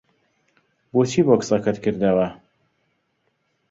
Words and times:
بۆچی 0.93 1.21
بۆکسەکەت 1.27 1.77
کردەوە؟ 1.83 2.27